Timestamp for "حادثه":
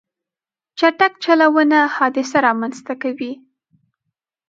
1.95-2.37